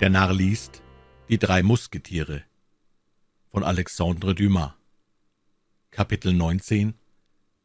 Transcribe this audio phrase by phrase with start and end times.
[0.00, 0.80] Der Narr liest
[1.28, 2.44] Die drei Musketiere
[3.50, 4.70] von Alexandre Dumas
[5.90, 6.94] Kapitel 19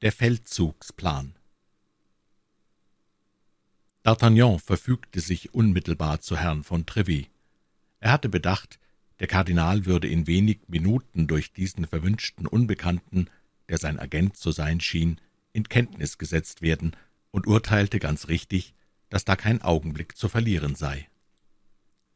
[0.01, 1.35] Der Feldzugsplan
[4.03, 7.27] D'Artagnan verfügte sich unmittelbar zu Herrn von Treville.
[7.99, 8.79] Er hatte bedacht,
[9.19, 13.29] der Kardinal würde in wenig Minuten durch diesen verwünschten Unbekannten,
[13.69, 15.21] der sein Agent zu sein schien,
[15.51, 16.95] in Kenntnis gesetzt werden
[17.29, 18.73] und urteilte ganz richtig,
[19.09, 21.07] dass da kein Augenblick zu verlieren sei.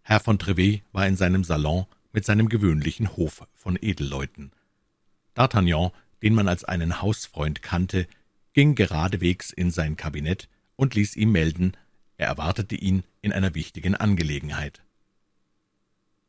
[0.10, 4.54] Herr von Trevet war in seinem Salon mit seinem gewöhnlichen Hof von Edelleuten.
[5.36, 5.92] D'Artagnan,
[6.24, 8.08] den man als einen Hausfreund kannte,
[8.54, 10.48] ging geradewegs in sein Kabinett
[10.78, 11.74] und ließ ihm melden,
[12.16, 14.82] er erwartete ihn in einer wichtigen Angelegenheit.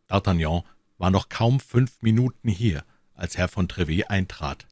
[0.08, 0.64] D'Artagnan
[0.96, 2.84] war noch kaum fünf Minuten hier,
[3.14, 4.66] als Herr von Trevet eintrat.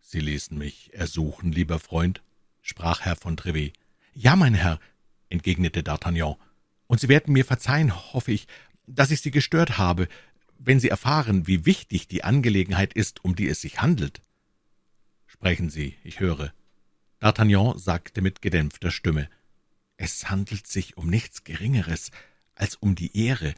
[0.00, 2.22] »Sie ließen mich ersuchen, lieber Freund«,
[2.60, 3.72] sprach Herr von Trevet.
[4.14, 4.80] »Ja, mein Herr«,
[5.28, 6.38] entgegnete D'Artagnan,
[6.88, 8.48] und Sie werden mir verzeihen, hoffe ich,
[8.86, 10.08] dass ich Sie gestört habe,
[10.58, 14.20] wenn Sie erfahren, wie wichtig die Angelegenheit ist, um die es sich handelt.«
[15.26, 16.52] »Sprechen Sie, ich höre.«
[17.20, 19.28] D'Artagnan sagte mit gedämpfter Stimme,
[19.96, 22.10] »Es handelt sich um nichts Geringeres
[22.54, 23.54] als um die Ehre,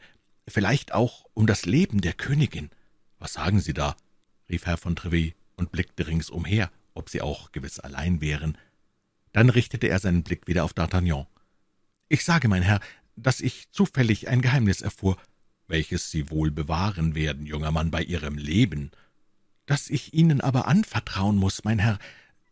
[0.47, 2.69] vielleicht auch um das Leben der Königin.«
[3.17, 3.95] »Was sagen Sie da?«
[4.49, 8.57] rief Herr von Trevet und blickte ringsumher, ob sie auch gewiss allein wären.
[9.31, 11.27] Dann richtete er seinen Blick wieder auf D'Artagnan.
[12.09, 12.81] »Ich sage, mein Herr,
[13.21, 15.17] dass ich zufällig ein Geheimnis erfuhr,
[15.67, 18.91] welches Sie wohl bewahren werden, junger Mann, bei Ihrem Leben,
[19.65, 21.97] das ich Ihnen aber anvertrauen muss, mein Herr,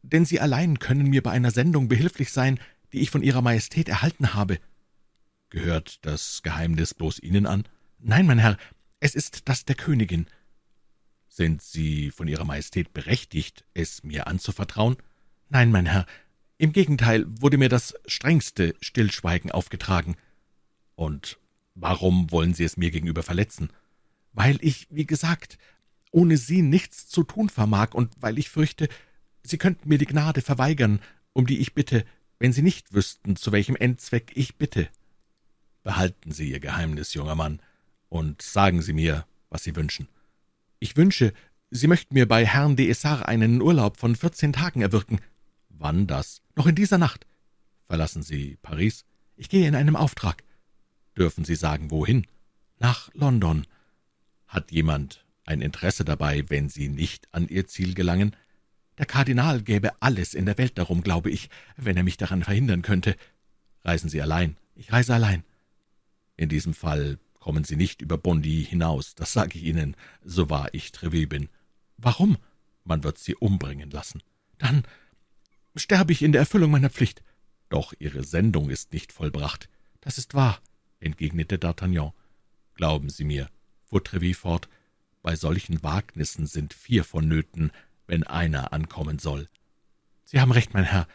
[0.02, 2.60] denn Sie allein können mir bei einer Sendung behilflich sein,
[2.94, 4.60] die ich von Ihrer Majestät erhalten habe.«
[5.50, 7.66] »Gehört das Geheimnis bloß Ihnen an?«
[8.00, 8.58] »Nein, mein Herr,
[9.00, 10.28] es ist das der Königin.«
[11.28, 14.98] »Sind Sie von Ihrer Majestät berechtigt, es mir anzuvertrauen?«
[15.50, 16.06] »Nein, mein Herr,
[16.58, 20.16] im Gegenteil wurde mir das strengste Stillschweigen aufgetragen.«
[21.00, 21.40] Und
[21.76, 23.70] warum wollen Sie es mir gegenüber verletzen?
[24.34, 25.58] Weil ich, wie gesagt,
[26.12, 28.90] ohne Sie nichts zu tun vermag und weil ich fürchte,
[29.42, 31.00] Sie könnten mir die Gnade verweigern,
[31.32, 32.04] um die ich bitte,
[32.38, 34.90] wenn Sie nicht wüssten, zu welchem Endzweck ich bitte.
[35.84, 37.62] Behalten Sie Ihr Geheimnis, junger Mann,
[38.10, 40.10] und sagen Sie mir, was Sie wünschen.
[40.80, 41.32] Ich wünsche,
[41.72, 45.22] Sie möchten mir bei Herrn de Essar einen Urlaub von vierzehn Tagen erwirken.
[45.70, 46.42] Wann das?
[46.58, 47.26] Noch in dieser Nacht.
[47.88, 49.06] Verlassen Sie Paris?
[49.38, 50.44] Ich gehe in einem Auftrag.
[51.20, 52.26] Dürfen Sie sagen, wohin?
[52.80, 53.68] Nach London.
[54.48, 58.38] Hat jemand ein Interesse dabei, wenn Sie nicht an Ihr Ziel gelangen?
[58.98, 62.84] Der Kardinal gäbe alles in der Welt darum, glaube ich, wenn er mich daran verhindern
[62.84, 63.18] könnte.
[63.84, 64.56] Reisen Sie allein?
[64.76, 65.44] Ich reise allein.
[66.38, 70.70] In diesem Fall kommen Sie nicht über Bondy hinaus, das sage ich Ihnen, so wahr
[70.72, 71.50] ich Trevet bin.
[71.98, 72.38] Warum?
[72.86, 74.22] Man wird Sie umbringen lassen.
[74.58, 74.84] Dann
[75.76, 77.24] sterbe ich in der Erfüllung meiner Pflicht.
[77.68, 79.68] Doch Ihre Sendung ist nicht vollbracht.
[80.00, 80.62] Das ist wahr
[81.00, 82.14] entgegnete D'Artagnan.
[82.76, 83.50] »Glauben Sie mir«,
[83.86, 84.70] fuhr Trevis fort,
[85.22, 87.72] »bei solchen Wagnissen sind vier vonnöten,
[88.08, 89.50] wenn einer ankommen soll.«
[90.26, 91.08] »Sie haben recht, mein Herr«,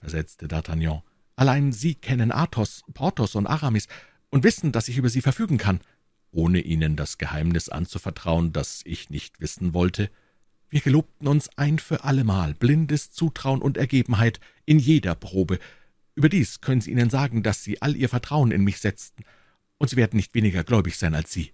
[0.00, 1.02] versetzte D'Artagnan.
[1.36, 3.88] »Allein Sie kennen Athos, Porthos und Aramis
[4.30, 5.80] und wissen, dass ich über sie verfügen kann.«
[6.30, 10.10] »Ohne Ihnen das Geheimnis anzuvertrauen, das ich nicht wissen wollte?«
[10.70, 15.58] »Wir gelobten uns ein für allemal blindes Zutrauen und Ergebenheit in jeder Probe,
[16.18, 19.22] Überdies können Sie ihnen sagen, dass Sie all Ihr Vertrauen in mich setzten,
[19.76, 21.52] und Sie werden nicht weniger gläubig sein als Sie.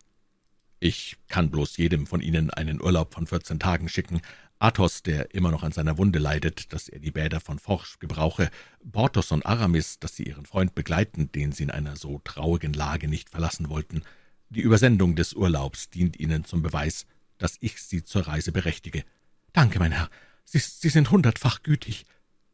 [0.80, 4.22] Ich kann bloß jedem von Ihnen einen Urlaub von vierzehn Tagen schicken.
[4.58, 8.50] Athos, der immer noch an seiner Wunde leidet, dass er die Bäder von Forsch gebrauche,
[8.90, 13.06] Porthos und Aramis, dass sie ihren Freund begleiten, den sie in einer so traurigen Lage
[13.06, 14.02] nicht verlassen wollten.
[14.48, 17.04] Die Übersendung des Urlaubs dient Ihnen zum Beweis,
[17.36, 19.04] dass ich Sie zur Reise berechtige.
[19.52, 20.08] Danke, mein Herr,
[20.46, 22.06] Sie, sie sind hundertfach gütig.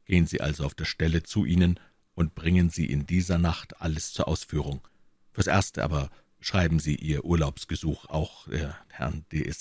[0.06, 1.78] Gehen Sie also auf der Stelle zu ihnen
[2.14, 4.86] und bringen Sie in dieser Nacht alles zur Ausführung.
[5.32, 6.10] Fürs Erste aber
[6.40, 9.52] schreiben Sie Ihr Urlaubsgesuch auch äh, Herrn de.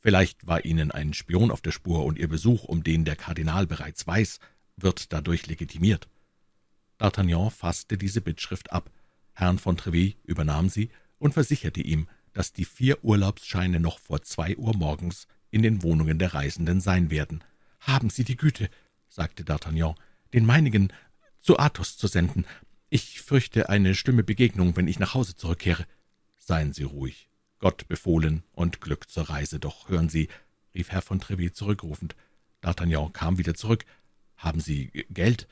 [0.00, 3.66] Vielleicht war Ihnen ein Spion auf der Spur, und Ihr Besuch, um den der Kardinal
[3.66, 4.38] bereits weiß,
[4.76, 6.08] wird dadurch legitimiert.«
[6.98, 8.90] D'Artagnan fasste diese Bittschrift ab.
[9.32, 14.56] Herrn von Treville übernahm sie und versicherte ihm, dass die vier Urlaubsscheine noch vor zwei
[14.56, 17.42] Uhr morgens in den Wohnungen der Reisenden sein werden.
[17.80, 18.70] »Haben Sie die Güte«,
[19.08, 19.94] sagte D'Artagnan,
[20.32, 20.92] »den meinigen
[21.44, 22.46] zu Athos zu senden.
[22.88, 25.86] Ich fürchte eine schlimme Begegnung, wenn ich nach Hause zurückkehre.«
[26.38, 27.28] »Seien Sie ruhig.
[27.58, 29.60] Gott befohlen und Glück zur Reise.
[29.60, 30.28] Doch hören Sie«,
[30.74, 32.16] rief Herr von Treville zurückrufend.
[32.62, 33.84] D'Artagnan kam wieder zurück.
[34.36, 35.46] »Haben Sie Geld?«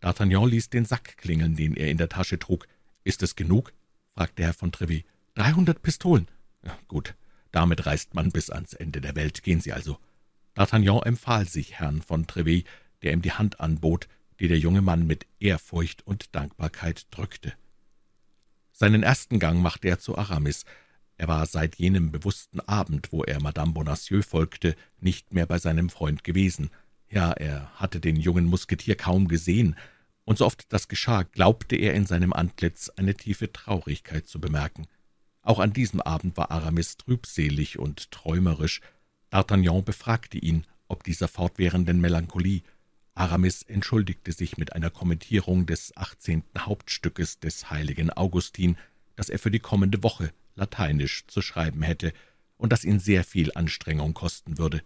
[0.00, 2.66] D'Artagnan ließ den Sack klingeln, den er in der Tasche trug.
[3.04, 3.74] »Ist es genug?«
[4.14, 5.04] fragte Herr von Treville.
[5.34, 6.28] »Dreihundert Pistolen.«
[6.64, 7.14] ja, »Gut,
[7.52, 9.42] damit reist man bis ans Ende der Welt.
[9.42, 9.98] Gehen Sie also.«
[10.54, 12.64] D'Artagnan empfahl sich Herrn von Treville,
[13.02, 14.08] der ihm die Hand anbot,
[14.40, 17.52] die der junge Mann mit Ehrfurcht und Dankbarkeit drückte.
[18.72, 20.64] Seinen ersten Gang machte er zu Aramis.
[21.16, 25.88] Er war seit jenem bewussten Abend, wo er Madame Bonacieux folgte, nicht mehr bei seinem
[25.88, 26.70] Freund gewesen.
[27.08, 29.76] Ja, er hatte den jungen Musketier kaum gesehen,
[30.26, 34.86] und so oft das geschah, glaubte er in seinem Antlitz eine tiefe Traurigkeit zu bemerken.
[35.40, 38.80] Auch an diesem Abend war Aramis trübselig und träumerisch.
[39.30, 42.62] D'Artagnan befragte ihn, ob dieser fortwährenden Melancholie.
[43.16, 48.76] Aramis entschuldigte sich mit einer Kommentierung des achtzehnten Hauptstückes des heiligen Augustin,
[49.16, 52.12] das er für die kommende Woche lateinisch zu schreiben hätte
[52.58, 54.82] und das ihn sehr viel Anstrengung kosten würde.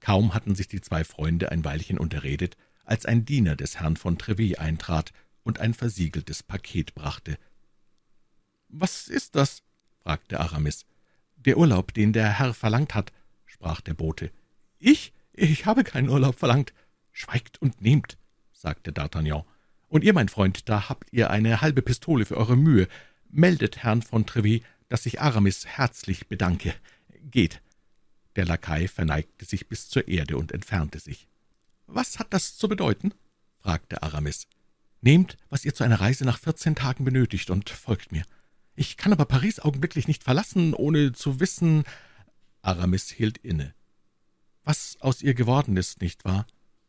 [0.00, 4.18] Kaum hatten sich die zwei Freunde ein Weilchen unterredet, als ein Diener des Herrn von
[4.18, 7.38] Trevet eintrat und ein versiegeltes Paket brachte.
[8.68, 9.62] »Was ist das?«
[10.02, 10.84] fragte Aramis.
[11.36, 13.12] »Der Urlaub, den der Herr verlangt hat«,
[13.46, 14.30] sprach der Bote.
[14.78, 15.14] »Ich?
[15.32, 16.74] Ich habe keinen Urlaub verlangt.«
[17.16, 18.18] »Schweigt und nehmt«,
[18.52, 19.44] sagte D'Artagnan.
[19.88, 22.88] »Und ihr, mein Freund, da habt ihr eine halbe Pistole für eure Mühe.
[23.30, 26.74] Meldet Herrn von Trevet, dass ich Aramis herzlich bedanke.
[27.30, 27.62] Geht.«
[28.34, 31.28] Der Lakai verneigte sich bis zur Erde und entfernte sich.
[31.86, 33.14] »Was hat das zu bedeuten?«
[33.60, 34.48] fragte Aramis.
[35.00, 38.24] »Nehmt, was ihr zu einer Reise nach vierzehn Tagen benötigt, und folgt mir.
[38.74, 41.84] Ich kann aber Paris augenblicklich nicht verlassen, ohne zu wissen...«
[42.60, 43.72] Aramis hielt inne.
[44.64, 46.46] »Was aus ihr geworden ist, nicht wahr?«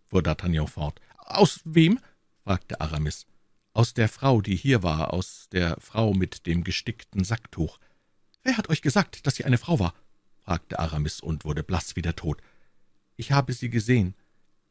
[0.07, 0.99] Fuhr D'Artagnan fort.
[1.17, 1.99] »Aus wem?«
[2.43, 3.25] fragte Aramis.
[3.73, 7.79] »Aus der Frau, die hier war, aus der Frau mit dem gestickten Sacktuch.«
[8.43, 9.93] »Wer hat euch gesagt, dass sie eine Frau war?«
[10.43, 12.41] fragte Aramis und wurde blass wie der Tod.
[13.15, 14.13] »Ich habe sie gesehen.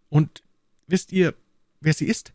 [0.08, 0.42] Und
[0.86, 1.34] wisst ihr,
[1.80, 2.32] wer sie ist?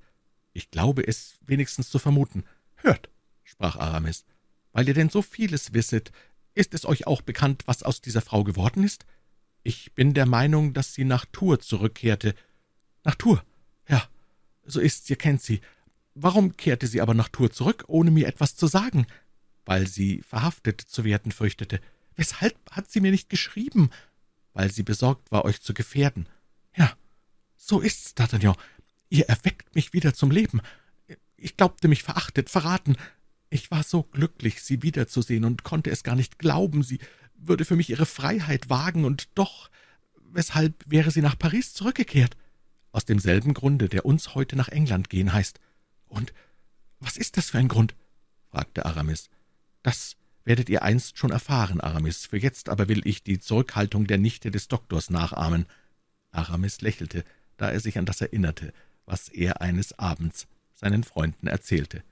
[0.53, 2.43] Ich glaube es wenigstens zu vermuten.
[2.75, 3.09] Hört«,
[3.43, 4.25] sprach Aramis,
[4.73, 6.11] »weil ihr denn so vieles wisset,
[6.55, 9.05] ist es euch auch bekannt, was aus dieser Frau geworden ist?
[9.63, 12.35] Ich bin der Meinung, dass sie nach Tours zurückkehrte.
[13.09, 13.41] Nach Tours?
[13.87, 14.07] Ja,
[14.67, 15.61] so ist's, ihr kennt sie.
[16.13, 19.07] Warum kehrte sie aber nach Tours zurück, ohne mir etwas zu sagen?
[19.65, 21.81] Weil sie verhaftet zu werden fürchtete.
[22.15, 23.89] Weshalb hat sie mir nicht geschrieben?
[24.53, 26.29] Weil sie besorgt war, euch zu gefährden.
[26.77, 26.93] Ja,
[27.57, 28.55] so ist's, D'Artagnan.
[29.09, 30.61] Ihr erweckt mich wieder zum Leben.
[31.35, 32.95] Ich glaubte mich verachtet, verraten.
[33.49, 36.83] Ich war so glücklich, sie wiederzusehen und konnte es gar nicht glauben.
[36.83, 36.99] Sie
[37.33, 39.71] würde für mich ihre Freiheit wagen, und doch,
[40.31, 42.37] weshalb wäre sie nach Paris zurückgekehrt?
[42.91, 45.59] Aus demselben Grunde, der uns heute nach England gehen heißt.
[46.07, 46.33] Und
[46.99, 47.95] was ist das für ein Grund?
[48.49, 49.29] fragte Aramis.
[49.83, 52.25] Das werdet ihr einst schon erfahren, Aramis.
[52.25, 55.67] Für jetzt aber will ich die Zurückhaltung der Nichte des Doktors nachahmen.
[56.31, 57.23] Aramis lächelte,
[57.57, 58.73] da er sich an das erinnerte,
[59.05, 62.03] was er eines Abends seinen Freunden erzählte.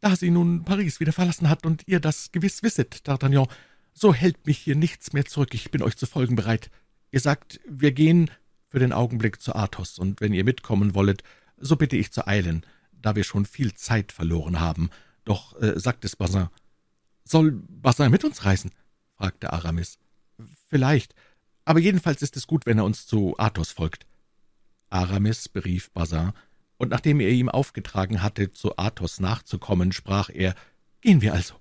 [0.00, 3.48] Da sie nun Paris wieder verlassen hat und ihr das gewiss wisset, D'Artagnan,
[3.92, 6.70] so hält mich hier nichts mehr zurück, ich bin euch zu folgen bereit.
[7.10, 8.30] Ihr sagt, wir gehen
[8.74, 11.22] für den Augenblick zu Athos, und wenn ihr mitkommen wollet,
[11.56, 14.90] so bitte ich zu eilen, da wir schon viel Zeit verloren haben.
[15.24, 16.48] Doch, äh, sagt es Bazin.
[17.22, 18.72] »Soll Bazin mit uns reisen?«
[19.16, 20.00] fragte Aramis.
[20.66, 21.14] »Vielleicht,
[21.64, 24.06] aber jedenfalls ist es gut, wenn er uns zu Athos folgt.«
[24.90, 26.32] Aramis berief Bazin,
[26.76, 30.56] und nachdem er ihm aufgetragen hatte, zu Athos nachzukommen, sprach er,
[31.00, 31.54] »Gehen wir also.«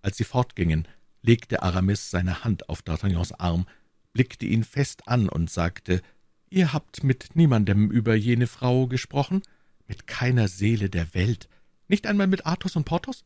[0.00, 0.86] Als sie fortgingen,
[1.22, 3.66] legte Aramis seine Hand auf D'Artagnans Arm,
[4.12, 6.02] blickte ihn fest an und sagte,
[6.52, 9.42] »Ihr habt mit niemandem über jene Frau gesprochen?
[9.86, 11.48] Mit keiner Seele der Welt?
[11.86, 13.24] Nicht einmal mit Athos und Porthos?«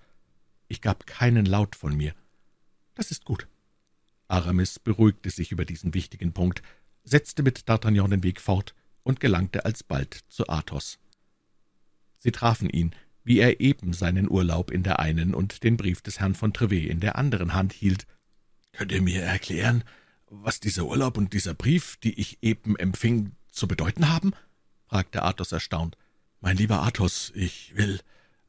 [0.68, 2.14] Ich gab keinen Laut von mir.
[2.94, 3.48] »Das ist gut.«
[4.28, 6.62] Aramis beruhigte sich über diesen wichtigen Punkt,
[7.02, 10.98] setzte mit D'Artagnan den Weg fort und gelangte alsbald zu Athos.
[12.18, 16.20] Sie trafen ihn, wie er eben seinen Urlaub in der einen und den Brief des
[16.20, 18.06] Herrn von Trevet in der anderen Hand hielt.
[18.72, 19.82] »Könnt ihr mir erklären,
[20.30, 24.32] was dieser Urlaub und dieser Brief, die ich eben empfing, zu bedeuten haben?«
[24.86, 25.96] fragte Athos erstaunt.
[26.40, 28.00] »Mein lieber Athos, ich will,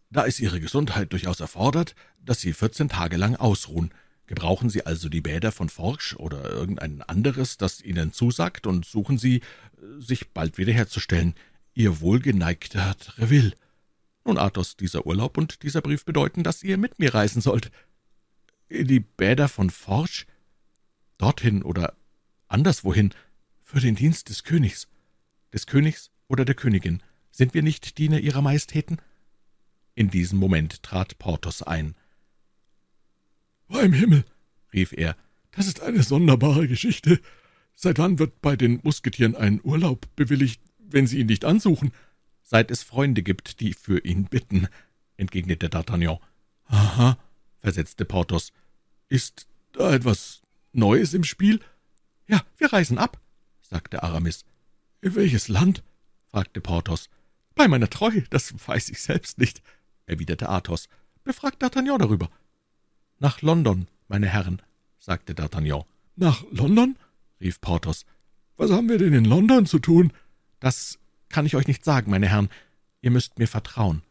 [0.09, 3.93] da ist Ihre Gesundheit durchaus erfordert, dass Sie vierzehn Tage lang ausruhen.
[4.27, 9.17] Gebrauchen Sie also die Bäder von Forsch oder irgendein anderes, das Ihnen zusagt, und suchen
[9.17, 9.41] Sie,
[9.99, 11.35] sich bald wiederherzustellen.
[11.73, 13.53] Ihr wohlgeneigter Treville.«
[14.25, 17.69] nun, Athos, dieser Urlaub und dieser Brief bedeuten, dass ihr mit mir reisen sollt.
[18.69, 20.25] Die Bäder von Forsch?
[21.17, 21.93] Dorthin oder
[22.47, 23.11] anderswohin,
[23.63, 24.87] für den Dienst des Königs.
[25.53, 27.01] Des Königs oder der Königin.
[27.31, 29.01] Sind wir nicht Diener Ihrer Majestäten?
[29.95, 31.95] In diesem Moment trat Porthos ein.
[33.67, 34.23] »Beim Himmel«,
[34.71, 35.15] rief er,
[35.51, 37.19] »das ist eine sonderbare Geschichte.
[37.75, 41.91] Seit wann wird bei den Musketieren ein Urlaub bewilligt, wenn sie ihn nicht ansuchen?«
[42.45, 44.67] seit es Freunde gibt, die für ihn bitten«,
[45.17, 46.19] entgegnete D'Artagnan.
[46.65, 47.17] »Aha«,
[47.59, 48.53] versetzte Porthos.
[49.09, 50.43] »Ist da etwas
[50.75, 51.59] Neues im Spiel?«
[52.27, 53.19] »Ja, wir reisen ab«,
[53.61, 54.45] sagte Aramis.
[55.01, 55.83] »In welches Land?«
[56.27, 57.09] fragte Porthos.
[57.55, 59.61] »Bei meiner Treu, das weiß ich selbst nicht«,
[60.05, 60.89] erwiderte Athos.
[61.23, 62.29] befragt D'Artagnan darüber.
[63.19, 64.61] »Nach London, meine Herren«,
[64.99, 65.85] sagte D'Artagnan.
[66.15, 66.97] »Nach London?«
[67.39, 68.05] rief Porthos.
[68.57, 70.13] »Was haben wir denn in London zu tun?«
[70.59, 72.49] »Das kann ich euch nicht sagen, meine Herren.
[73.01, 74.01] Ihr müsst mir vertrauen.«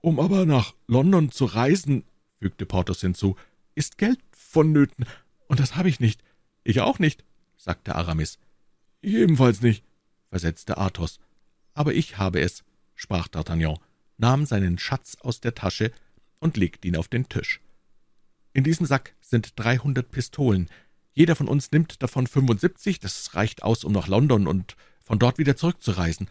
[0.00, 2.04] »Um aber nach London zu reisen«,
[2.38, 3.36] fügte Porthos hinzu,
[3.74, 5.06] »ist Geld vonnöten,
[5.46, 6.22] und das habe ich nicht.«
[6.64, 7.24] »Ich auch nicht«,
[7.56, 8.38] sagte Aramis.
[9.00, 9.84] »Ich ebenfalls nicht«,
[10.30, 11.20] versetzte Athos.
[11.74, 13.78] »Aber ich habe es«, sprach D'Artagnan,
[14.16, 15.92] nahm seinen Schatz aus der Tasche
[16.38, 17.60] und legte ihn auf den Tisch.
[18.52, 20.70] »In diesem Sack sind dreihundert Pistolen.
[21.12, 25.38] Jeder von uns nimmt davon fünfundsiebzig, das reicht aus, um nach London und von dort
[25.38, 26.30] wieder zurückzureisen.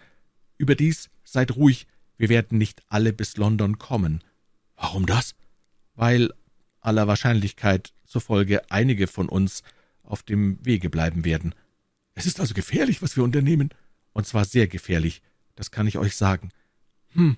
[0.57, 4.23] Überdies seid ruhig, wir werden nicht alle bis London kommen.«
[4.75, 5.35] »Warum das?«
[5.95, 6.33] »Weil
[6.79, 9.63] aller Wahrscheinlichkeit zufolge einige von uns
[10.03, 11.53] auf dem Wege bleiben werden.«
[12.13, 13.69] »Es ist also gefährlich, was wir unternehmen?«
[14.13, 15.23] »Und zwar sehr gefährlich,
[15.55, 16.51] das kann ich euch sagen.«
[17.09, 17.37] »Hm,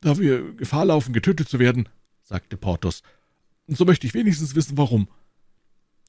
[0.00, 1.88] da wir Gefahr laufen, getötet zu werden«,
[2.22, 3.02] sagte Porthos,
[3.68, 5.08] »so möchte ich wenigstens wissen, warum.«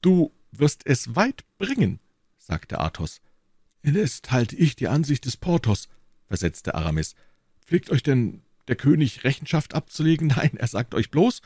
[0.02, 2.00] »Du wirst es weit bringen«,
[2.36, 3.20] sagte Athos.
[3.82, 5.88] »Indes teilte ich die Ansicht des Porthos«,
[6.26, 7.14] versetzte Aramis.
[7.64, 10.28] »Pflegt euch denn der König Rechenschaft abzulegen?
[10.28, 11.42] Nein, er sagt euch bloß,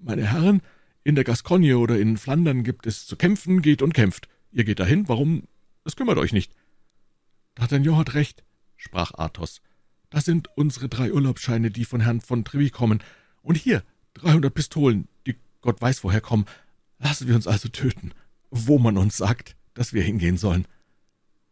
[0.00, 0.62] meine Herren,
[1.04, 4.28] in der Gascogne oder in Flandern gibt es zu kämpfen, geht und kämpft.
[4.52, 5.44] Ihr geht dahin, warum?
[5.84, 6.52] Es kümmert euch nicht.«
[7.56, 8.44] »D'Artagnan hat recht«,
[8.76, 9.60] sprach Athos.
[10.10, 13.00] »Das sind unsere drei Urlaubsscheine, die von Herrn von Treville kommen.
[13.42, 13.82] Und hier
[14.14, 16.46] dreihundert Pistolen, die Gott weiß woher kommen.
[16.98, 18.12] Lassen wir uns also töten,
[18.50, 20.66] wo man uns sagt, dass wir hingehen sollen.«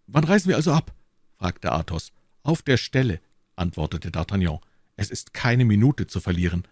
[0.07, 0.95] »Wann reisen wir also ab?«
[1.38, 2.12] fragte Athos.
[2.43, 3.21] »Auf der Stelle«,
[3.57, 4.61] antwortete D'Artagnan.
[4.97, 6.64] »Es ist keine Minute zu verlieren.«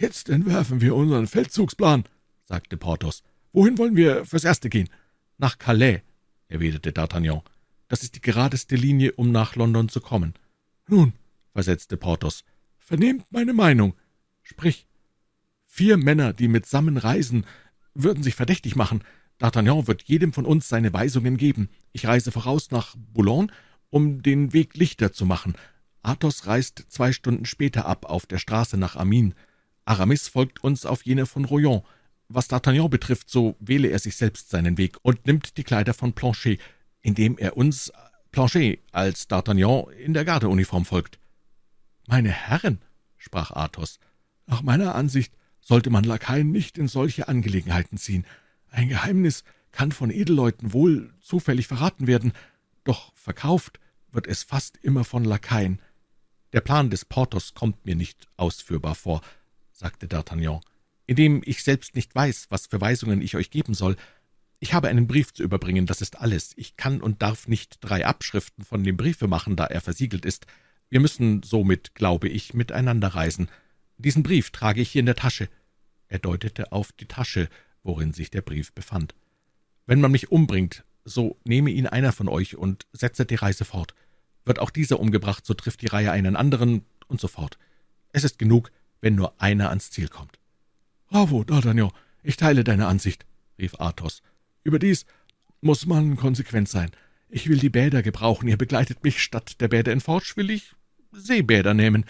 [0.00, 2.04] »Jetzt entwerfen wir unseren Feldzugsplan«,
[2.40, 3.22] sagte Porthos.
[3.52, 4.88] »Wohin wollen wir fürs Erste gehen?«
[5.36, 6.00] »Nach Calais«,
[6.48, 7.42] erwiderte D'Artagnan.
[7.86, 10.32] »Das ist die geradeste Linie, um nach London zu kommen.«
[10.88, 11.12] »Nun«,
[11.52, 12.44] versetzte Porthos,
[12.78, 13.94] »vernehmt meine Meinung.
[14.42, 14.86] Sprich,
[15.66, 17.44] vier Männer, die mitsammen reisen,
[17.92, 19.04] würden sich verdächtig machen.
[19.38, 21.68] D'Artagnan wird jedem von uns seine Weisungen geben.
[21.92, 23.52] Ich reise voraus nach Boulogne,
[23.90, 25.56] um den Weg lichter zu machen.
[26.00, 29.34] Athos reist zwei Stunden später ab auf der Straße nach Amin.
[29.84, 31.82] Aramis folgt uns auf jener von Royan.
[32.28, 36.12] Was D'Artagnan betrifft, so wähle er sich selbst seinen Weg und nimmt die Kleider von
[36.12, 36.60] Planchet,
[37.02, 37.92] indem er uns,
[38.30, 41.18] Planchet, als D'Artagnan in der Gardeuniform folgt.
[42.06, 42.80] »Meine Herren«,
[43.16, 43.98] sprach Athos,
[44.46, 48.26] »nach meiner Ansicht sollte man Lakaien nicht in solche Angelegenheiten ziehen.
[48.70, 52.32] Ein Geheimnis kann von Edelleuten wohl zufällig verraten werden,
[52.84, 53.80] doch verkauft
[54.12, 55.80] wird es fast immer von Lakaien.
[56.52, 59.20] Der Plan des Porthos kommt mir nicht ausführbar vor
[59.80, 60.60] sagte D'Artagnan,
[61.06, 63.96] »indem ich selbst nicht weiß, was für Weisungen ich euch geben soll.
[64.60, 66.52] Ich habe einen Brief zu überbringen, das ist alles.
[66.56, 70.46] Ich kann und darf nicht drei Abschriften von dem Briefe machen, da er versiegelt ist.
[70.90, 73.48] Wir müssen somit, glaube ich, miteinander reisen.
[73.96, 75.48] Diesen Brief trage ich hier in der Tasche.«
[76.08, 77.48] Er deutete auf die Tasche,
[77.82, 79.14] worin sich der Brief befand.
[79.86, 83.94] »Wenn man mich umbringt, so nehme ihn einer von euch und setze die Reise fort.
[84.44, 87.58] Wird auch dieser umgebracht, so trifft die Reihe einen anderen und so fort.
[88.12, 88.70] Es ist genug,
[89.00, 90.38] wenn nur einer ans Ziel kommt.
[91.08, 91.90] »Bravo, D'Artagnan,
[92.22, 93.26] ich teile deine Ansicht«,
[93.58, 94.22] rief Athos.
[94.62, 95.06] »Überdies
[95.60, 96.90] muss man konsequent sein.
[97.28, 99.22] Ich will die Bäder gebrauchen, ihr begleitet mich.
[99.22, 100.74] Statt der Bäder in Forge will ich
[101.12, 102.04] Seebäder nehmen.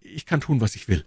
[0.00, 1.04] Ich kann tun, was ich will.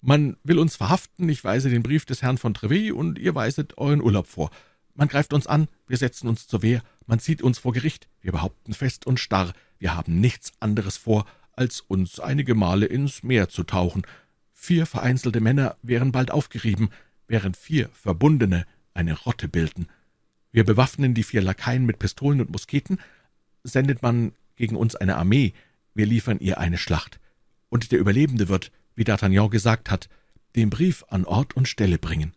[0.00, 3.78] Man will uns verhaften, ich weise den Brief des Herrn von Treville, und ihr weiset
[3.78, 4.50] euren Urlaub vor.
[4.94, 8.32] Man greift uns an, wir setzen uns zur Wehr, man zieht uns vor Gericht, wir
[8.32, 13.48] behaupten fest und starr, wir haben nichts anderes vor, als uns einige Male ins Meer
[13.48, 14.02] zu tauchen,
[14.64, 16.90] Vier vereinzelte Männer wären bald aufgerieben,
[17.26, 18.64] während vier verbundene
[18.94, 19.88] eine Rotte bilden.
[20.52, 23.00] Wir bewaffnen die vier Lakaien mit Pistolen und Musketen,
[23.64, 25.52] sendet man gegen uns eine Armee,
[25.94, 27.18] wir liefern ihr eine Schlacht.
[27.70, 30.08] Und der Überlebende wird, wie D'Artagnan gesagt hat,
[30.54, 32.32] den Brief an Ort und Stelle bringen.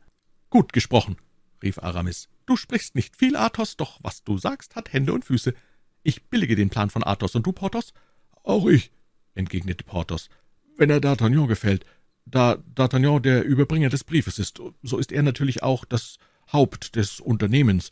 [0.49, 1.17] »Gut gesprochen«,
[1.61, 2.27] rief Aramis.
[2.47, 5.53] »Du sprichst nicht viel, Athos, doch was du sagst, hat Hände und Füße.
[6.01, 7.93] Ich billige den Plan von Athos, und du, Porthos?«
[8.41, 8.89] »Auch ich«,
[9.35, 10.29] entgegnete Porthos,
[10.75, 11.85] »wenn er D'Artagnan gefällt.
[12.25, 16.17] Da D'Artagnan der Überbringer des Briefes ist, so ist er natürlich auch das
[16.51, 17.91] Haupt des Unternehmens.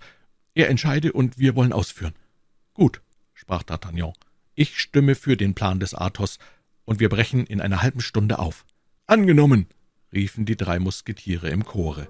[0.56, 2.14] Er entscheide, und wir wollen ausführen.«
[2.74, 3.02] »Gut«,
[3.34, 4.14] sprach D'Artagnan,
[4.56, 6.40] »ich stimme für den Plan des Athos,
[6.86, 8.66] und wir brechen in einer halben Stunde auf.«
[9.06, 9.68] »Angenommen«,
[10.12, 12.08] riefen die drei Musketiere im Chore.